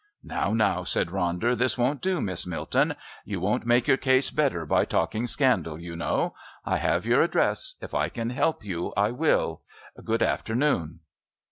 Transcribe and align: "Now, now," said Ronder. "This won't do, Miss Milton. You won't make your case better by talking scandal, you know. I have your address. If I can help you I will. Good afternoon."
"Now, 0.23 0.51
now," 0.51 0.81
said 0.83 1.09
Ronder. 1.09 1.55
"This 1.55 1.77
won't 1.77 2.01
do, 2.01 2.19
Miss 2.21 2.47
Milton. 2.47 2.95
You 3.23 3.39
won't 3.39 3.67
make 3.67 3.87
your 3.87 3.97
case 3.97 4.31
better 4.31 4.65
by 4.65 4.83
talking 4.83 5.27
scandal, 5.27 5.79
you 5.79 5.95
know. 5.95 6.33
I 6.65 6.77
have 6.77 7.05
your 7.05 7.21
address. 7.21 7.75
If 7.83 7.93
I 7.93 8.09
can 8.09 8.31
help 8.31 8.65
you 8.65 8.93
I 8.97 9.11
will. 9.11 9.61
Good 10.03 10.23
afternoon." 10.23 11.01